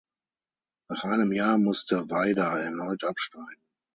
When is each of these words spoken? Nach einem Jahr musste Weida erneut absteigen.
Nach 0.89 1.03
einem 1.03 1.31
Jahr 1.31 1.59
musste 1.59 2.09
Weida 2.09 2.57
erneut 2.59 3.03
absteigen. 3.03 3.61